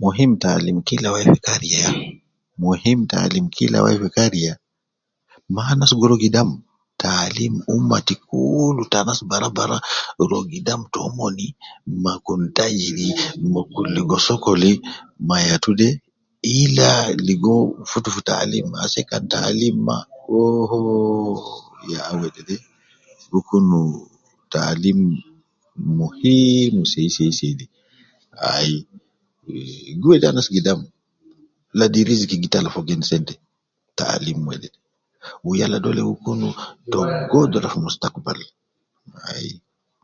[0.00, 1.86] Muhim te alim kila wai fi kariya,
[2.62, 4.52] muhim te alim kila wai fi kariya,
[5.54, 6.50] ma anas gi rua gidam,
[7.02, 9.76] taalim ummati kulu te anas bara bara
[10.30, 11.38] rua gidam tomon
[12.02, 13.08] ma kun tayili
[13.52, 14.70] ma kun ligo sokole
[15.28, 15.88] ma yatu de,
[16.60, 16.90] illa
[17.26, 17.54] ligo
[18.28, 19.96] taalim ase kan taalim ma,
[20.32, 20.80] wo ho,
[21.92, 22.56] ya wedede
[23.30, 23.80] ,gi kunu
[24.52, 25.00] taalim,
[25.98, 27.64] muhimu sei sei sei de,
[28.54, 28.74] ayi
[29.46, 30.48] gi, gi wedi anas,
[31.78, 33.34] ladi rizigi gi tala fogo in sent,e
[33.98, 34.78] taalim wedede,
[35.44, 36.48] wu yala dole gi kunu
[36.90, 36.98] ta
[37.30, 38.40] gudra fi mustakbal,
[39.30, 39.48] ai